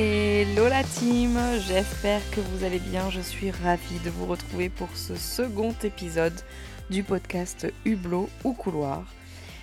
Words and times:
Hello 0.00 0.68
la 0.68 0.84
team, 0.84 1.36
j'espère 1.66 2.20
que 2.30 2.40
vous 2.40 2.62
allez 2.62 2.78
bien, 2.78 3.10
je 3.10 3.20
suis 3.20 3.50
ravie 3.50 3.98
de 4.04 4.10
vous 4.10 4.26
retrouver 4.26 4.68
pour 4.68 4.96
ce 4.96 5.16
second 5.16 5.74
épisode 5.82 6.40
du 6.88 7.02
podcast 7.02 7.66
Hublot 7.84 8.30
ou 8.44 8.52
Couloir. 8.52 9.12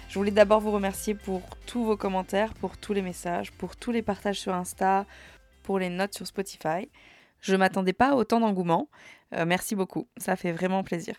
Je 0.10 0.16
voulais 0.16 0.32
d'abord 0.32 0.60
vous 0.60 0.72
remercier 0.72 1.16
pour 1.16 1.42
tous 1.66 1.86
vos 1.86 1.96
commentaires, 1.96 2.54
pour 2.54 2.78
tous 2.78 2.92
les 2.92 3.02
messages, 3.02 3.54
pour 3.54 3.78
tous 3.78 3.92
les 3.92 4.02
partages 4.02 4.42
sur 4.42 4.54
Insta, 4.54 5.06
pour 5.64 5.80
les 5.80 5.90
notes 5.90 6.14
sur 6.14 6.28
Spotify. 6.28 6.90
Je 7.40 7.56
m'attendais 7.56 7.94
pas 7.94 8.10
à 8.10 8.16
autant 8.16 8.42
d'engouement, 8.42 8.90
euh, 9.36 9.46
merci 9.46 9.74
beaucoup, 9.74 10.10
ça 10.18 10.36
fait 10.36 10.52
vraiment 10.52 10.84
plaisir. 10.84 11.16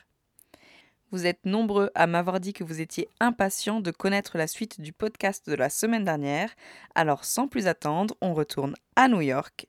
Vous 1.13 1.25
êtes 1.25 1.45
nombreux 1.45 1.91
à 1.95 2.09
m'avoir 2.09 2.41
dit 2.41 2.53
que 2.53 2.65
vous 2.65 2.81
étiez 2.81 3.09
impatients 3.21 3.81
de 3.81 3.93
connaître 3.93 4.37
la 4.39 4.49
suite 4.49 4.81
du 4.81 4.93
podcast 4.93 5.49
de 5.49 5.55
la 5.55 5.71
semaine 5.71 6.05
dernière, 6.05 6.51
alors 6.97 7.25
sans 7.25 7.47
plus 7.47 7.69
attendre, 7.69 8.17
on 8.21 8.35
retourne 8.35 8.75
à 8.97 9.07
New 9.07 9.21
York. 9.21 9.67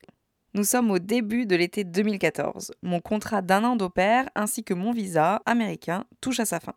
Nous 0.55 0.63
sommes 0.63 0.89
au 0.89 0.97
début 0.97 1.45
de 1.45 1.55
l'été 1.55 1.83
2014. 1.83 2.73
Mon 2.81 3.01
contrat 3.01 3.43
d'un 3.43 3.63
an 3.63 3.75
d'au 3.75 3.89
pair 3.89 4.27
ainsi 4.33 4.63
que 4.63 4.73
mon 4.73 4.91
visa 4.91 5.43
américain 5.45 6.05
touche 6.21 6.39
à 6.39 6.45
sa 6.45 6.59
fin. 6.59 6.73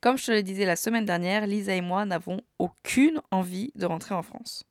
Comme 0.00 0.16
je 0.16 0.24
te 0.24 0.32
le 0.32 0.42
disais 0.42 0.64
la 0.64 0.76
semaine 0.76 1.04
dernière, 1.04 1.46
Lisa 1.46 1.74
et 1.74 1.82
moi 1.82 2.06
n'avons 2.06 2.40
aucune 2.58 3.20
envie 3.30 3.72
de 3.74 3.84
rentrer 3.84 4.14
en 4.14 4.22
France. 4.22 4.64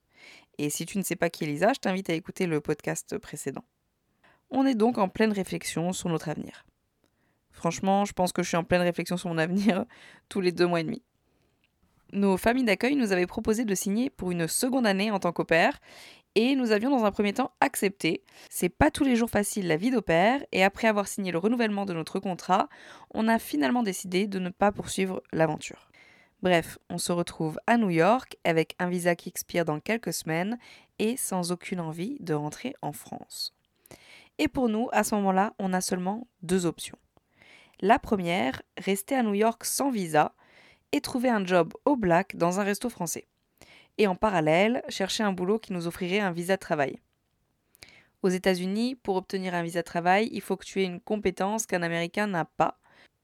Et 0.58 0.68
si 0.68 0.84
tu 0.84 0.98
ne 0.98 1.04
sais 1.04 1.14
pas 1.14 1.30
qui 1.30 1.44
est 1.44 1.46
Lisa, 1.46 1.72
je 1.72 1.78
t'invite 1.78 2.10
à 2.10 2.14
écouter 2.14 2.46
le 2.46 2.60
podcast 2.60 3.18
précédent. 3.18 3.64
On 4.50 4.66
est 4.66 4.74
donc 4.74 4.98
en 4.98 5.08
pleine 5.08 5.32
réflexion 5.32 5.92
sur 5.92 6.08
notre 6.08 6.28
avenir. 6.28 6.65
Franchement, 7.56 8.04
je 8.04 8.12
pense 8.12 8.32
que 8.32 8.42
je 8.42 8.48
suis 8.48 8.56
en 8.58 8.64
pleine 8.64 8.82
réflexion 8.82 9.16
sur 9.16 9.30
mon 9.30 9.38
avenir 9.38 9.86
tous 10.28 10.42
les 10.42 10.52
deux 10.52 10.66
mois 10.66 10.80
et 10.80 10.84
demi. 10.84 11.02
Nos 12.12 12.36
familles 12.36 12.64
d'accueil 12.64 12.96
nous 12.96 13.12
avaient 13.12 13.26
proposé 13.26 13.64
de 13.64 13.74
signer 13.74 14.10
pour 14.10 14.30
une 14.30 14.46
seconde 14.46 14.86
année 14.86 15.10
en 15.10 15.18
tant 15.18 15.32
qu'au 15.32 15.46
et 16.34 16.54
nous 16.54 16.70
avions 16.70 16.90
dans 16.90 17.06
un 17.06 17.10
premier 17.10 17.32
temps 17.32 17.52
accepté. 17.62 18.22
C'est 18.50 18.68
pas 18.68 18.90
tous 18.90 19.04
les 19.04 19.16
jours 19.16 19.30
facile 19.30 19.68
la 19.68 19.78
vie 19.78 19.90
d'au 19.90 20.02
et 20.52 20.62
après 20.62 20.86
avoir 20.86 21.08
signé 21.08 21.32
le 21.32 21.38
renouvellement 21.38 21.86
de 21.86 21.94
notre 21.94 22.20
contrat, 22.20 22.68
on 23.14 23.26
a 23.26 23.38
finalement 23.38 23.82
décidé 23.82 24.26
de 24.26 24.38
ne 24.38 24.50
pas 24.50 24.70
poursuivre 24.70 25.22
l'aventure. 25.32 25.88
Bref, 26.42 26.78
on 26.90 26.98
se 26.98 27.10
retrouve 27.10 27.58
à 27.66 27.78
New 27.78 27.88
York 27.88 28.36
avec 28.44 28.76
un 28.78 28.90
visa 28.90 29.16
qui 29.16 29.30
expire 29.30 29.64
dans 29.64 29.80
quelques 29.80 30.12
semaines 30.12 30.58
et 30.98 31.16
sans 31.16 31.52
aucune 31.52 31.80
envie 31.80 32.18
de 32.20 32.34
rentrer 32.34 32.74
en 32.82 32.92
France. 32.92 33.54
Et 34.36 34.48
pour 34.48 34.68
nous, 34.68 34.90
à 34.92 35.04
ce 35.04 35.14
moment-là, 35.14 35.54
on 35.58 35.72
a 35.72 35.80
seulement 35.80 36.28
deux 36.42 36.66
options. 36.66 36.98
La 37.80 37.98
première, 37.98 38.62
rester 38.78 39.14
à 39.14 39.22
New 39.22 39.34
York 39.34 39.64
sans 39.66 39.90
visa 39.90 40.32
et 40.92 41.02
trouver 41.02 41.28
un 41.28 41.44
job 41.44 41.74
au 41.84 41.94
black 41.94 42.34
dans 42.36 42.58
un 42.58 42.64
resto 42.64 42.88
français. 42.88 43.26
Et 43.98 44.06
en 44.06 44.14
parallèle, 44.14 44.82
chercher 44.88 45.24
un 45.24 45.32
boulot 45.32 45.58
qui 45.58 45.74
nous 45.74 45.86
offrirait 45.86 46.20
un 46.20 46.32
visa 46.32 46.54
de 46.54 46.60
travail. 46.60 46.98
Aux 48.22 48.30
États-Unis, 48.30 48.94
pour 48.94 49.16
obtenir 49.16 49.54
un 49.54 49.62
visa 49.62 49.80
de 49.80 49.86
travail, 49.86 50.30
il 50.32 50.40
faut 50.40 50.56
que 50.56 50.64
tu 50.64 50.80
aies 50.80 50.86
une 50.86 51.00
compétence 51.00 51.66
qu'un 51.66 51.82
Américain 51.82 52.26
n'a 52.26 52.46
pas. 52.46 52.78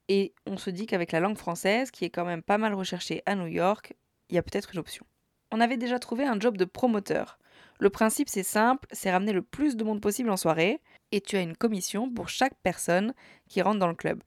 Et 0.09 0.35
on 0.47 0.59
se 0.59 0.69
dit 0.69 0.85
qu'avec 0.85 1.13
la 1.13 1.21
langue 1.21 1.39
française, 1.39 1.91
qui 1.91 2.05
est 2.05 2.11
quand 2.11 2.27
même 2.27 2.43
pas 2.43 2.59
mal 2.59 2.75
recherchée 2.75 3.23
à 3.25 3.35
New 3.35 3.47
York, 3.47 3.95
il 4.29 4.35
y 4.37 4.39
a 4.39 4.43
peut-être 4.43 4.75
une 4.75 4.81
option. 4.81 5.07
On 5.51 5.61
avait 5.61 5.79
déjà 5.79 5.99
trouvé 5.99 6.25
un 6.25 6.39
job 6.39 6.59
de 6.59 6.67
promoteur. 6.67 7.39
Le 7.79 7.89
principe 7.89 8.29
c'est 8.29 8.43
simple, 8.43 8.87
c'est 8.93 9.11
ramener 9.11 9.33
le 9.33 9.43
plus 9.43 9.77
de 9.77 9.85
monde 9.85 10.03
possible 10.03 10.31
en 10.31 10.37
soirée, 10.37 10.81
et 11.11 11.23
tu 11.23 11.37
as 11.37 11.41
une 11.41 11.57
commission 11.57 12.11
pour 12.11 12.29
chaque 12.29 12.55
personne 12.63 13.15
qui 13.49 13.63
rentre 13.63 13.79
dans 13.79 13.89
le 13.89 13.95
club. 13.95 14.23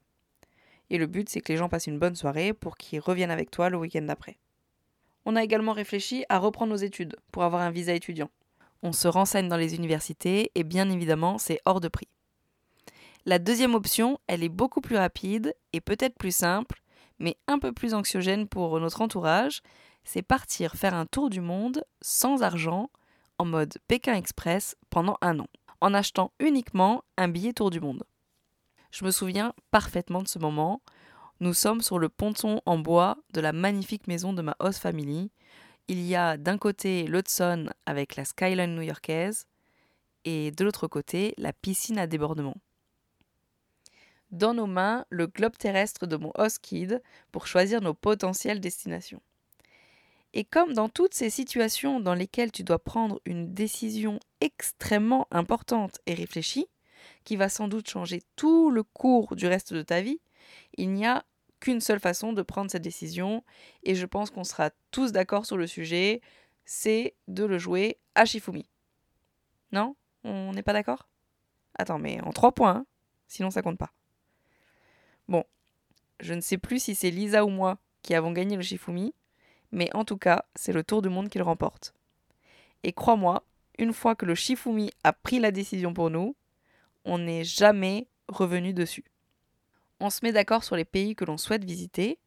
Et 0.90 0.97
le 0.97 1.07
but, 1.07 1.29
c'est 1.29 1.41
que 1.41 1.51
les 1.51 1.57
gens 1.57 1.69
passent 1.69 1.88
une 1.88 2.00
bonne 2.00 2.16
soirée 2.16 2.53
pour 2.53 2.78
qu'ils 2.78 3.00
reviennent 3.00 3.31
avec 3.31 3.51
toi 3.51 3.69
le 3.69 3.78
week-end 3.78 4.03
d'après. 4.03 4.38
On 5.25 5.35
a 5.35 5.44
également 5.44 5.73
réfléchi 5.73 6.23
à 6.29 6.38
reprendre 6.38 6.72
nos 6.72 6.78
études 6.78 7.16
pour 7.31 7.44
avoir 7.44 7.63
un 7.63 7.72
visa 7.72 7.94
étudiant. 7.94 8.29
On 8.84 8.91
se 8.91 9.07
renseigne 9.07 9.47
dans 9.47 9.57
les 9.57 9.75
universités 9.75 10.51
et 10.53 10.63
bien 10.63 10.90
évidemment, 10.90 11.40
c'est 11.40 11.59
hors 11.66 11.81
de 11.81 11.88
prix. 11.88 12.07
La 13.25 13.40
deuxième 13.40 13.73
option, 13.73 14.19
elle 14.28 14.44
est 14.44 14.50
beaucoup 14.50 14.81
plus 14.81 14.97
rapide 14.97 15.56
et 15.73 15.81
peut-être 15.81 16.16
plus 16.16 16.35
simple, 16.35 16.84
mais 17.17 17.38
un 17.47 17.57
peu 17.57 17.72
plus 17.72 17.96
anxiogène 17.96 18.47
pour 18.47 18.79
notre 18.79 19.02
entourage, 19.02 19.62
c'est 20.03 20.22
partir 20.22 20.75
faire 20.75 20.94
un 20.94 21.07
tour 21.07 21.31
du 21.31 21.41
monde 21.41 21.84
sans 22.02 22.44
argent, 22.44 22.91
en 23.40 23.46
mode 23.46 23.73
Pékin 23.88 24.13
Express, 24.13 24.75
pendant 24.91 25.17
un 25.22 25.40
an, 25.40 25.47
en 25.81 25.96
achetant 25.96 26.31
uniquement 26.40 27.03
un 27.17 27.28
billet 27.28 27.53
tour 27.53 27.72
du 27.72 27.79
monde. 27.79 28.03
Je 28.95 29.03
me 29.03 29.11
souviens 29.11 29.53
parfaitement 29.72 30.23
de 30.23 30.28
ce 30.29 30.39
moment. 30.39 30.81
Nous 31.41 31.53
sommes 31.53 31.81
sur 31.81 32.00
le 32.00 32.07
ponton 32.07 32.61
en 32.66 32.78
bois 32.78 33.17
de 33.33 33.41
la 33.41 33.51
magnifique 33.51 34.07
maison 34.07 34.31
de 34.31 34.41
ma 34.41 34.56
host 34.59 34.79
family. 34.79 35.31
Il 35.89 36.00
y 36.01 36.16
a 36.16 36.38
d'un 36.38 36.57
côté 36.57 37.03
l'Hudson 37.03 37.69
avec 37.85 38.16
la 38.16 38.23
skyline 38.23 38.73
new-yorkaise 38.73 39.47
et 40.23 40.51
de 40.51 40.63
l'autre 40.63 40.88
côté 40.88 41.34
la 41.38 41.51
piscine 41.51 42.00
à 42.00 42.07
débordement. 42.07 42.55
Dans 44.31 44.53
nos 44.53 44.66
mains, 44.66 45.05
le 45.09 45.28
globe 45.28 45.57
terrestre 45.57 46.07
de 46.07 46.16
mon 46.16 46.31
host 46.38 46.59
kid 46.59 47.01
pour 47.34 47.47
choisir 47.47 47.81
nos 47.81 47.94
potentielles 47.94 48.61
destinations. 48.61 49.22
Et 50.31 50.45
comme 50.45 50.72
dans 50.72 50.88
toutes 50.88 51.13
ces 51.13 51.29
situations 51.29 52.00
dans 52.00 52.13
lesquelles 52.13 52.53
tu 52.53 52.63
dois 52.63 52.79
prendre 52.79 53.19
une 53.25 53.53
décision 53.53 54.22
extrêmement 54.39 55.28
importante 55.31 56.00
et 56.05 56.13
réfléchie, 56.13 56.69
qui 57.25 57.35
va 57.35 57.49
sans 57.49 57.67
doute 57.67 57.89
changer 57.89 58.21
tout 58.37 58.71
le 58.71 58.83
cours 58.83 59.35
du 59.35 59.47
reste 59.47 59.73
de 59.73 59.81
ta 59.81 60.01
vie, 60.01 60.21
il 60.77 60.91
n'y 60.91 61.05
a 61.05 61.25
qu'une 61.59 61.81
seule 61.81 61.99
façon 61.99 62.31
de 62.31 62.41
prendre 62.41 62.71
cette 62.71 62.83
décision, 62.83 63.43
et 63.83 63.95
je 63.95 64.05
pense 64.05 64.29
qu'on 64.29 64.43
sera 64.43 64.69
tous 64.91 65.11
d'accord 65.11 65.45
sur 65.45 65.57
le 65.57 65.67
sujet, 65.67 66.21
c'est 66.63 67.15
de 67.27 67.43
le 67.43 67.57
jouer 67.57 67.97
à 68.13 68.25
Shifumi. 68.25 68.69
Non? 69.71 69.95
On 70.23 70.53
n'est 70.53 70.63
pas 70.63 70.73
d'accord? 70.73 71.07
Attends, 71.77 71.99
mais 71.99 72.21
en 72.21 72.31
trois 72.31 72.53
points, 72.53 72.75
hein 72.77 72.85
sinon 73.27 73.49
ça 73.49 73.61
compte 73.61 73.77
pas. 73.77 73.91
Bon, 75.27 75.43
je 76.19 76.33
ne 76.33 76.41
sais 76.41 76.57
plus 76.57 76.79
si 76.79 76.95
c'est 76.95 77.09
Lisa 77.11 77.43
ou 77.43 77.49
moi 77.49 77.79
qui 78.03 78.13
avons 78.13 78.31
gagné 78.31 78.55
le 78.55 78.61
Shifumi, 78.61 79.13
mais 79.71 79.89
en 79.95 80.05
tout 80.05 80.17
cas, 80.17 80.45
c'est 80.55 80.71
le 80.71 80.83
tour 80.83 81.01
du 81.01 81.09
monde 81.09 81.29
qui 81.29 81.39
le 81.39 81.43
remporte. 81.43 81.95
Et 82.83 82.93
crois-moi, 82.93 83.43
une 83.79 83.93
fois 83.93 84.15
que 84.15 84.25
le 84.25 84.35
Shifumi 84.35 84.91
a 85.03 85.11
pris 85.11 85.39
la 85.39 85.51
décision 85.51 85.93
pour 85.93 86.11
nous, 86.11 86.35
on 87.05 87.19
n'est 87.19 87.43
jamais 87.43 88.07
revenu 88.27 88.73
dessus. 88.73 89.05
On 89.99 90.09
se 90.09 90.19
met 90.23 90.33
d'accord 90.33 90.63
sur 90.63 90.75
les 90.75 90.85
pays 90.85 91.16
que 91.16 91.25
l'on 91.25 91.38
souhaite 91.38 91.63
visiter, 91.63 92.19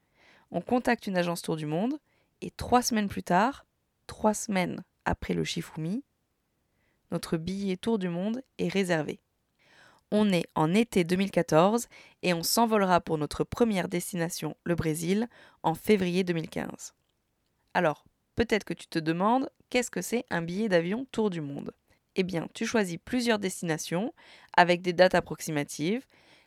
on 0.50 0.60
contacte 0.60 1.06
une 1.06 1.18
agence 1.18 1.42
Tour 1.42 1.56
du 1.56 1.66
Monde, 1.66 1.98
et 2.40 2.50
trois 2.50 2.82
semaines 2.82 3.08
plus 3.08 3.22
tard, 3.22 3.66
trois 4.06 4.34
semaines 4.34 4.82
après 5.04 5.34
le 5.34 5.44
Shifumi, 5.44 6.02
notre 7.10 7.36
billet 7.36 7.76
Tour 7.76 7.98
du 7.98 8.08
Monde 8.08 8.42
est 8.58 8.68
réservé. 8.68 9.20
On 10.10 10.30
est 10.30 10.46
en 10.54 10.72
été 10.74 11.04
2014 11.04 11.88
et 12.22 12.32
on 12.32 12.42
s'envolera 12.42 13.00
pour 13.00 13.18
notre 13.18 13.44
première 13.44 13.88
destination, 13.88 14.56
le 14.64 14.74
Brésil, 14.74 15.28
en 15.62 15.74
février 15.74 16.24
2015. 16.24 16.94
Alors, 17.74 18.04
peut-être 18.34 18.64
que 18.64 18.74
tu 18.74 18.86
te 18.86 18.98
demandes 18.98 19.50
qu'est-ce 19.68 19.90
que 19.90 20.00
c'est 20.00 20.24
un 20.30 20.40
billet 20.40 20.68
d'avion 20.68 21.06
Tour 21.12 21.28
du 21.28 21.40
Monde? 21.40 21.72
Eh 22.16 22.22
bien, 22.22 22.48
tu 22.54 22.66
choisis 22.66 22.98
plusieurs 23.04 23.38
destinations 23.38 24.12
avec 24.56 24.82
des 24.82 24.92
dates 24.92 25.14
approximatives. 25.14 26.04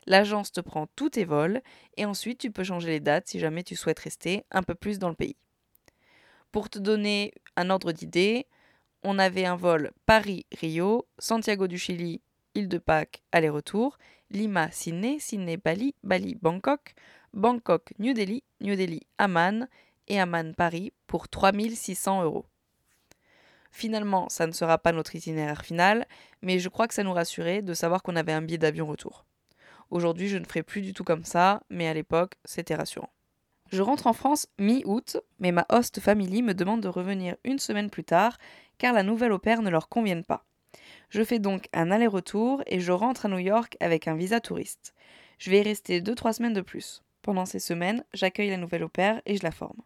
L'agence 0.08 0.52
te 0.52 0.62
prend 0.62 0.88
tous 0.96 1.12
tes 1.12 1.26
vols 1.26 1.62
et 1.98 2.06
ensuite 2.06 2.40
tu 2.40 2.52
peux 2.52 2.64
changer 2.64 2.90
les 2.90 3.00
dates 3.00 3.28
si 3.28 3.40
jamais 3.40 3.64
tu 3.64 3.76
souhaites 3.76 4.00
rester 4.00 4.44
un 4.52 4.64
peu 4.64 4.76
plus 4.76 5.00
dans 5.00 5.10
le 5.10 5.16
pays. 5.16 5.36
Pour 6.52 6.70
te 6.70 6.80
donner 6.80 7.34
un 7.56 7.70
ordre 7.70 7.92
d'idée, 7.92 8.48
on 9.04 9.20
avait 9.20 9.46
un 9.46 9.56
vol 9.56 9.92
Paris-Rio, 10.06 11.08
Santiago 11.18 11.68
du 11.68 11.78
Chili, 11.78 12.22
île 12.56 12.68
de 12.68 12.78
Pâques, 12.78 13.24
aller-retour, 13.32 13.98
Lima-Sydney, 14.32 15.20
Sydney-Bali, 15.20 15.96
Bali-Bangkok, 16.04 16.94
Bangkok-New 17.34 18.14
Delhi, 18.14 18.44
New 18.60 18.76
Delhi-Amman 18.76 19.68
et 20.08 20.20
Amman-Paris 20.20 20.92
pour 21.08 21.30
3600 21.30 22.24
euros. 22.24 22.46
Finalement, 23.72 24.28
ça 24.30 24.48
ne 24.48 24.52
sera 24.52 24.78
pas 24.78 24.92
notre 24.92 25.16
itinéraire 25.16 25.64
final, 25.64 26.06
mais 26.42 26.60
je 26.60 26.70
crois 26.70 26.88
que 26.88 26.94
ça 26.94 27.04
nous 27.04 27.14
rassurait 27.14 27.62
de 27.62 27.74
savoir 27.74 28.04
qu'on 28.04 28.16
avait 28.16 28.34
un 28.34 28.42
billet 28.42 28.58
d'avion 28.58 28.86
retour. 28.86 29.26
Aujourd'hui, 29.90 30.28
je 30.28 30.38
ne 30.38 30.46
ferai 30.46 30.64
plus 30.64 30.82
du 30.82 30.94
tout 30.94 31.04
comme 31.04 31.24
ça, 31.24 31.64
mais 31.70 31.88
à 31.88 31.94
l'époque, 31.94 32.36
c'était 32.46 32.76
rassurant. 32.76 33.10
Je 33.72 33.82
rentre 33.82 34.08
en 34.08 34.14
France 34.14 34.48
mi-août, 34.60 35.18
mais 35.40 35.54
ma 35.54 35.66
host 35.70 36.02
family 36.02 36.42
me 36.44 36.54
demande 36.54 36.82
de 36.82 36.90
revenir 36.90 37.38
une 37.46 37.60
semaine 37.60 37.90
plus 37.90 38.04
tard, 38.04 38.38
car 38.78 38.94
la 38.94 39.04
nouvelle 39.04 39.32
au 39.32 39.40
ne 39.40 39.70
leur 39.70 39.88
convient 39.88 40.22
pas. 40.22 40.46
Je 41.10 41.24
fais 41.24 41.40
donc 41.40 41.70
un 41.74 41.92
aller-retour 41.92 42.64
et 42.68 42.80
je 42.80 42.92
rentre 42.92 43.26
à 43.26 43.30
New 43.30 43.38
York 43.38 43.78
avec 43.80 44.08
un 44.08 44.16
visa 44.16 44.42
touriste. 44.42 44.94
Je 45.40 45.50
vais 45.50 45.60
y 45.60 45.64
rester 45.64 46.02
2-3 46.02 46.34
semaines 46.34 46.54
de 46.54 46.62
plus. 46.62 47.04
Pendant 47.22 47.46
ces 47.46 47.60
semaines, 47.60 48.04
j'accueille 48.14 48.50
la 48.50 48.58
nouvelle 48.58 48.84
au 48.84 48.92
et 49.26 49.38
je 49.38 49.44
la 49.44 49.52
forme. 49.52 49.82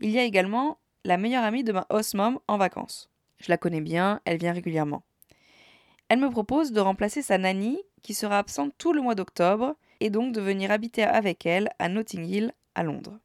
Il 0.00 0.10
y 0.10 0.18
a 0.18 0.24
également 0.24 0.78
la 1.04 1.16
meilleure 1.16 1.44
amie 1.44 1.64
de 1.64 1.72
ma 1.72 1.86
host 1.90 2.14
mom 2.14 2.38
en 2.48 2.56
vacances. 2.56 3.10
Je 3.44 3.50
la 3.50 3.58
connais 3.58 3.82
bien, 3.82 4.22
elle 4.24 4.38
vient 4.38 4.54
régulièrement. 4.54 5.02
Elle 6.08 6.18
me 6.18 6.30
propose 6.30 6.72
de 6.72 6.80
remplacer 6.80 7.20
sa 7.20 7.36
nanny, 7.36 7.78
qui 8.00 8.14
sera 8.14 8.38
absente 8.38 8.72
tout 8.78 8.94
le 8.94 9.02
mois 9.02 9.14
d'octobre, 9.14 9.76
et 10.00 10.08
donc 10.08 10.32
de 10.32 10.40
venir 10.40 10.70
habiter 10.70 11.02
avec 11.02 11.44
elle 11.44 11.68
à 11.78 11.90
Notting 11.90 12.24
Hill, 12.24 12.52
à 12.74 12.84
Londres. 12.84 13.20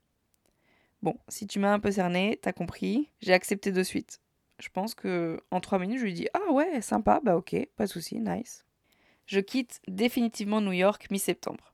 Bon, 1.02 1.16
si 1.30 1.48
tu 1.48 1.60
m'as 1.60 1.72
un 1.72 1.80
peu 1.80 1.92
cerné, 1.92 2.38
t'as 2.42 2.52
compris, 2.52 3.10
j'ai 3.22 3.32
accepté 3.32 3.72
de 3.72 3.82
suite. 3.82 4.20
Je 4.60 4.68
pense 4.68 4.94
que 4.94 5.40
en 5.52 5.62
trois 5.62 5.80
minutes, 5.80 6.00
je 6.00 6.04
lui 6.04 6.14
dis 6.14 6.28
Ah 6.34 6.52
ouais, 6.52 6.82
sympa, 6.82 7.22
bah 7.24 7.38
ok, 7.38 7.56
pas 7.78 7.86
de 7.86 7.90
souci, 7.90 8.20
nice. 8.20 8.66
Je 9.26 9.40
quitte 9.40 9.80
définitivement 9.88 10.60
New 10.60 10.74
York 10.74 11.08
mi-septembre. 11.12 11.74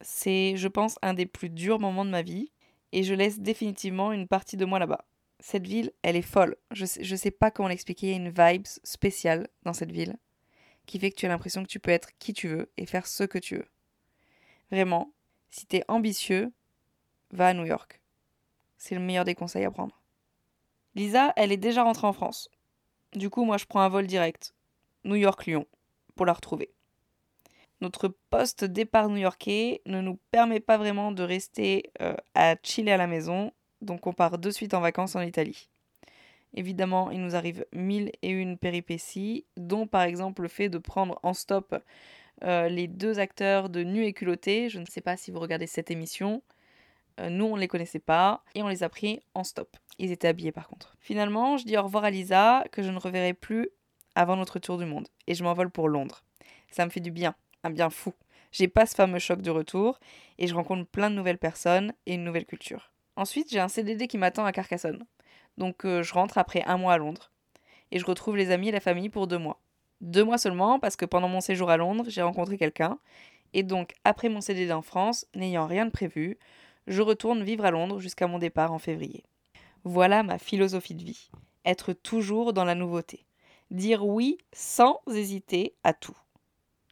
C'est, 0.00 0.56
je 0.56 0.66
pense, 0.66 0.98
un 1.02 1.14
des 1.14 1.26
plus 1.26 1.50
durs 1.50 1.78
moments 1.78 2.04
de 2.04 2.10
ma 2.10 2.22
vie 2.22 2.50
et 2.90 3.04
je 3.04 3.14
laisse 3.14 3.38
définitivement 3.38 4.10
une 4.10 4.26
partie 4.26 4.56
de 4.56 4.64
moi 4.64 4.80
là-bas. 4.80 5.04
Cette 5.38 5.66
ville, 5.66 5.92
elle 6.02 6.16
est 6.16 6.22
folle. 6.22 6.56
Je 6.70 6.86
sais, 6.86 7.04
sais 7.04 7.30
pas 7.30 7.50
comment 7.50 7.68
l'expliquer. 7.68 8.08
Il 8.08 8.10
y 8.10 8.14
a 8.14 8.16
une 8.16 8.30
vibe 8.30 8.66
spéciale 8.84 9.48
dans 9.64 9.72
cette 9.72 9.92
ville 9.92 10.16
qui 10.86 10.98
fait 10.98 11.10
que 11.10 11.16
tu 11.16 11.26
as 11.26 11.28
l'impression 11.28 11.62
que 11.62 11.68
tu 11.68 11.80
peux 11.80 11.90
être 11.90 12.10
qui 12.18 12.32
tu 12.32 12.48
veux 12.48 12.70
et 12.76 12.86
faire 12.86 13.06
ce 13.06 13.24
que 13.24 13.38
tu 13.38 13.56
veux. 13.56 13.68
Vraiment, 14.70 15.12
si 15.50 15.66
tu 15.66 15.76
es 15.76 15.84
ambitieux, 15.88 16.52
va 17.32 17.48
à 17.48 17.54
New 17.54 17.64
York. 17.64 18.00
C'est 18.78 18.94
le 18.94 19.00
meilleur 19.00 19.24
des 19.24 19.34
conseils 19.34 19.64
à 19.64 19.70
prendre. 19.70 20.00
Lisa, 20.94 21.32
elle 21.36 21.52
est 21.52 21.56
déjà 21.56 21.82
rentrée 21.82 22.06
en 22.06 22.12
France. 22.12 22.48
Du 23.14 23.30
coup, 23.30 23.44
moi, 23.44 23.58
je 23.58 23.66
prends 23.66 23.80
un 23.80 23.88
vol 23.88 24.06
direct. 24.06 24.54
New 25.04 25.16
York-Lyon, 25.16 25.66
pour 26.14 26.26
la 26.26 26.32
retrouver. 26.32 26.72
Notre 27.80 28.08
poste 28.30 28.64
départ 28.64 29.08
new-yorkais 29.08 29.82
ne 29.86 30.00
nous 30.00 30.18
permet 30.30 30.60
pas 30.60 30.78
vraiment 30.78 31.12
de 31.12 31.22
rester 31.22 31.90
euh, 32.00 32.14
à 32.34 32.56
chiller 32.62 32.92
à 32.92 32.96
la 32.96 33.06
maison, 33.06 33.52
donc 33.80 34.06
on 34.06 34.12
part 34.12 34.38
de 34.38 34.50
suite 34.50 34.74
en 34.74 34.80
vacances 34.80 35.16
en 35.16 35.20
Italie. 35.20 35.68
Évidemment, 36.54 37.10
il 37.10 37.20
nous 37.20 37.36
arrive 37.36 37.66
mille 37.72 38.10
et 38.22 38.30
une 38.30 38.56
péripéties, 38.56 39.44
dont 39.56 39.86
par 39.86 40.02
exemple 40.02 40.42
le 40.42 40.48
fait 40.48 40.68
de 40.68 40.78
prendre 40.78 41.20
en 41.22 41.34
stop 41.34 41.76
euh, 42.44 42.68
les 42.68 42.86
deux 42.86 43.18
acteurs 43.18 43.68
de 43.68 43.82
Nu 43.82 44.04
et 44.04 44.12
culotté. 44.12 44.68
Je 44.68 44.78
ne 44.78 44.86
sais 44.86 45.00
pas 45.00 45.16
si 45.16 45.30
vous 45.30 45.40
regardez 45.40 45.66
cette 45.66 45.90
émission. 45.90 46.42
Euh, 47.20 47.30
nous, 47.30 47.44
on 47.44 47.56
ne 47.56 47.60
les 47.60 47.68
connaissait 47.68 47.98
pas 47.98 48.42
et 48.54 48.62
on 48.62 48.68
les 48.68 48.82
a 48.82 48.88
pris 48.88 49.20
en 49.34 49.44
stop. 49.44 49.76
Ils 49.98 50.12
étaient 50.12 50.28
habillés 50.28 50.52
par 50.52 50.68
contre. 50.68 50.96
Finalement, 51.00 51.56
je 51.56 51.64
dis 51.64 51.76
au 51.76 51.82
revoir 51.82 52.04
à 52.04 52.10
Lisa, 52.10 52.64
que 52.72 52.82
je 52.82 52.90
ne 52.90 52.98
reverrai 52.98 53.34
plus 53.34 53.70
avant 54.14 54.36
notre 54.36 54.58
tour 54.58 54.78
du 54.78 54.86
monde. 54.86 55.08
Et 55.26 55.34
je 55.34 55.44
m'envole 55.44 55.70
pour 55.70 55.88
Londres. 55.88 56.22
Ça 56.70 56.84
me 56.84 56.90
fait 56.90 57.00
du 57.00 57.10
bien, 57.10 57.34
un 57.64 57.70
bien 57.70 57.90
fou. 57.90 58.12
J'ai 58.52 58.68
pas 58.68 58.86
ce 58.86 58.94
fameux 58.94 59.18
choc 59.18 59.42
de 59.42 59.50
retour 59.50 59.98
et 60.38 60.46
je 60.46 60.54
rencontre 60.54 60.88
plein 60.88 61.10
de 61.10 61.16
nouvelles 61.16 61.38
personnes 61.38 61.92
et 62.06 62.14
une 62.14 62.24
nouvelle 62.24 62.46
culture. 62.46 62.90
Ensuite, 63.16 63.50
j'ai 63.50 63.60
un 63.60 63.68
CDD 63.68 64.06
qui 64.06 64.18
m'attend 64.18 64.44
à 64.44 64.52
Carcassonne. 64.52 65.06
Donc 65.56 65.84
euh, 65.84 66.02
je 66.02 66.12
rentre 66.12 66.38
après 66.38 66.62
un 66.64 66.76
mois 66.76 66.94
à 66.94 66.98
Londres. 66.98 67.30
Et 67.90 67.98
je 67.98 68.04
retrouve 68.04 68.36
les 68.36 68.50
amis 68.50 68.68
et 68.68 68.72
la 68.72 68.80
famille 68.80 69.08
pour 69.08 69.26
deux 69.26 69.38
mois. 69.38 69.60
Deux 70.00 70.24
mois 70.24 70.38
seulement 70.38 70.78
parce 70.78 70.96
que 70.96 71.06
pendant 71.06 71.28
mon 71.28 71.40
séjour 71.40 71.70
à 71.70 71.76
Londres, 71.76 72.04
j'ai 72.08 72.22
rencontré 72.22 72.58
quelqu'un. 72.58 72.98
Et 73.54 73.62
donc, 73.62 73.94
après 74.04 74.28
mon 74.28 74.40
CDD 74.40 74.72
en 74.72 74.82
France, 74.82 75.26
n'ayant 75.34 75.66
rien 75.66 75.86
de 75.86 75.90
prévu, 75.90 76.38
je 76.86 77.00
retourne 77.00 77.42
vivre 77.42 77.64
à 77.64 77.70
Londres 77.70 78.00
jusqu'à 78.00 78.26
mon 78.26 78.38
départ 78.38 78.72
en 78.72 78.78
février. 78.78 79.24
Voilà 79.84 80.22
ma 80.22 80.38
philosophie 80.38 80.94
de 80.94 81.04
vie. 81.04 81.30
Être 81.64 81.92
toujours 81.92 82.52
dans 82.52 82.64
la 82.64 82.74
nouveauté. 82.74 83.24
Dire 83.70 84.04
oui 84.04 84.38
sans 84.52 85.00
hésiter 85.08 85.74
à 85.84 85.94
tout. 85.94 86.16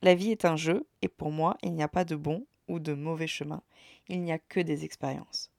La 0.01 0.15
vie 0.15 0.31
est 0.31 0.45
un 0.45 0.57
jeu 0.57 0.87
et 1.03 1.09
pour 1.09 1.31
moi, 1.31 1.57
il 1.63 1.75
n'y 1.75 1.83
a 1.83 1.89
pas 1.89 2.05
de 2.05 2.17
bon 2.17 2.47
ou 2.69 2.79
de 2.79 2.95
mauvais 2.95 3.27
chemin. 3.27 3.63
Il 4.09 4.23
n'y 4.23 4.33
a 4.33 4.39
que 4.39 4.61
des 4.61 4.85
expériences. 4.85 5.51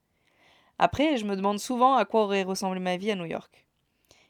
Après, 0.77 1.17
je 1.17 1.25
me 1.25 1.35
demande 1.35 1.59
souvent 1.59 1.95
à 1.95 2.05
quoi 2.05 2.23
aurait 2.23 2.43
ressemblé 2.43 2.79
ma 2.79 2.97
vie 2.97 3.11
à 3.11 3.15
New 3.15 3.25
York. 3.25 3.65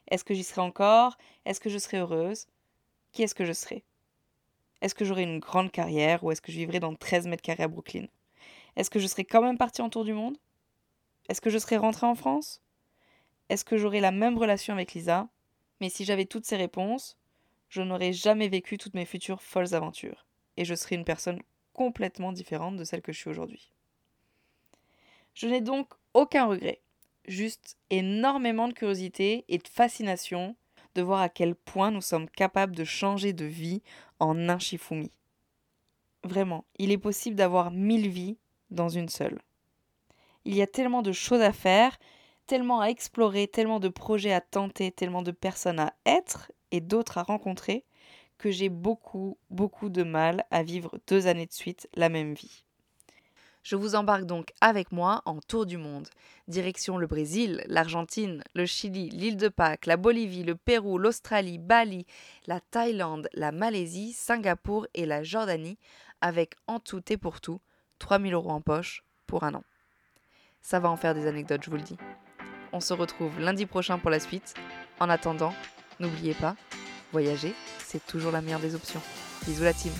Est-ce 0.08 0.24
que 0.24 0.34
j'y 0.34 0.44
serais 0.44 0.62
encore? 0.62 1.18
Est-ce 1.44 1.60
que 1.60 1.70
je 1.70 1.78
serais 1.78 1.98
heureuse? 1.98 2.46
Qui 3.12 3.22
est-ce 3.22 3.34
que 3.34 3.44
je 3.44 3.52
serais? 3.52 3.84
Est-ce 4.80 4.94
que 4.94 5.04
j'aurais 5.04 5.24
une 5.24 5.40
grande 5.40 5.72
carrière 5.72 6.22
ou 6.22 6.30
est-ce 6.30 6.40
que 6.40 6.52
je 6.52 6.58
vivrais 6.58 6.80
dans 6.80 6.94
13 6.94 7.26
mètres 7.26 7.42
carrés 7.42 7.64
à 7.64 7.68
Brooklyn? 7.68 8.06
Est-ce 8.76 8.90
que 8.90 8.98
je 9.00 9.06
serais 9.06 9.24
quand 9.24 9.42
même 9.42 9.58
partie 9.58 9.82
en 9.82 9.90
tour 9.90 10.04
du 10.04 10.12
monde? 10.12 10.36
Est-ce 11.28 11.40
que 11.40 11.50
je 11.50 11.58
serais 11.58 11.78
rentrée 11.78 12.06
en 12.06 12.14
France? 12.14 12.60
Est-ce 13.48 13.64
que 13.64 13.76
j'aurais 13.76 14.00
la 14.00 14.12
même 14.12 14.38
relation 14.38 14.74
avec 14.74 14.92
Lisa? 14.92 15.28
Mais 15.80 15.88
si 15.88 16.04
j'avais 16.04 16.26
toutes 16.26 16.46
ces 16.46 16.56
réponses, 16.56 17.16
je 17.68 17.82
n'aurais 17.82 18.12
jamais 18.12 18.48
vécu 18.48 18.78
toutes 18.78 18.94
mes 18.94 19.06
futures 19.06 19.42
folles 19.42 19.74
aventures. 19.74 20.26
Et 20.56 20.64
je 20.64 20.74
serais 20.74 20.96
une 20.96 21.04
personne 21.04 21.40
complètement 21.72 22.32
différente 22.32 22.76
de 22.76 22.84
celle 22.84 23.02
que 23.02 23.12
je 23.12 23.18
suis 23.18 23.30
aujourd'hui. 23.30 23.72
Je 25.36 25.46
n'ai 25.46 25.60
donc 25.60 25.90
aucun 26.14 26.46
regret, 26.46 26.80
juste 27.28 27.76
énormément 27.90 28.68
de 28.68 28.72
curiosité 28.72 29.44
et 29.48 29.58
de 29.58 29.68
fascination 29.68 30.56
de 30.94 31.02
voir 31.02 31.20
à 31.20 31.28
quel 31.28 31.54
point 31.54 31.90
nous 31.90 32.00
sommes 32.00 32.30
capables 32.30 32.74
de 32.74 32.84
changer 32.84 33.34
de 33.34 33.44
vie 33.44 33.82
en 34.18 34.48
un 34.48 34.58
Shifumi. 34.58 35.12
Vraiment, 36.24 36.64
il 36.78 36.90
est 36.90 36.96
possible 36.96 37.36
d'avoir 37.36 37.70
mille 37.70 38.08
vies 38.08 38.38
dans 38.70 38.88
une 38.88 39.10
seule. 39.10 39.38
Il 40.46 40.54
y 40.54 40.62
a 40.62 40.66
tellement 40.66 41.02
de 41.02 41.12
choses 41.12 41.42
à 41.42 41.52
faire, 41.52 41.98
tellement 42.46 42.80
à 42.80 42.86
explorer, 42.86 43.46
tellement 43.46 43.78
de 43.78 43.90
projets 43.90 44.32
à 44.32 44.40
tenter, 44.40 44.90
tellement 44.90 45.20
de 45.20 45.32
personnes 45.32 45.80
à 45.80 45.92
être 46.06 46.50
et 46.70 46.80
d'autres 46.80 47.18
à 47.18 47.22
rencontrer, 47.22 47.84
que 48.38 48.50
j'ai 48.50 48.70
beaucoup, 48.70 49.36
beaucoup 49.50 49.90
de 49.90 50.02
mal 50.02 50.46
à 50.50 50.62
vivre 50.62 50.98
deux 51.06 51.26
années 51.26 51.46
de 51.46 51.52
suite 51.52 51.90
la 51.94 52.08
même 52.08 52.32
vie. 52.32 52.64
Je 53.66 53.74
vous 53.74 53.96
embarque 53.96 54.26
donc 54.26 54.52
avec 54.60 54.92
moi 54.92 55.22
en 55.24 55.40
tour 55.40 55.66
du 55.66 55.76
monde. 55.76 56.06
Direction 56.46 56.98
le 56.98 57.08
Brésil, 57.08 57.64
l'Argentine, 57.66 58.44
le 58.54 58.64
Chili, 58.64 59.08
l'île 59.08 59.36
de 59.36 59.48
Pâques, 59.48 59.86
la 59.86 59.96
Bolivie, 59.96 60.44
le 60.44 60.54
Pérou, 60.54 60.98
l'Australie, 60.98 61.58
Bali, 61.58 62.06
la 62.46 62.60
Thaïlande, 62.60 63.28
la 63.32 63.50
Malaisie, 63.50 64.12
Singapour 64.12 64.86
et 64.94 65.04
la 65.04 65.24
Jordanie, 65.24 65.78
avec 66.20 66.54
en 66.68 66.78
tout 66.78 67.02
et 67.12 67.16
pour 67.16 67.40
tout 67.40 67.60
3000 67.98 68.34
euros 68.34 68.50
en 68.50 68.60
poche 68.60 69.02
pour 69.26 69.42
un 69.42 69.54
an. 69.54 69.64
Ça 70.62 70.78
va 70.78 70.88
en 70.88 70.96
faire 70.96 71.16
des 71.16 71.26
anecdotes, 71.26 71.64
je 71.64 71.70
vous 71.70 71.76
le 71.76 71.82
dis. 71.82 71.98
On 72.72 72.78
se 72.78 72.94
retrouve 72.94 73.40
lundi 73.40 73.66
prochain 73.66 73.98
pour 73.98 74.10
la 74.10 74.20
suite. 74.20 74.54
En 75.00 75.10
attendant, 75.10 75.52
n'oubliez 75.98 76.34
pas, 76.34 76.54
voyager, 77.10 77.52
c'est 77.80 78.06
toujours 78.06 78.30
la 78.30 78.42
meilleure 78.42 78.60
des 78.60 78.76
options. 78.76 79.02
Bisous 79.44 79.64
la 79.64 79.72
team 79.72 79.92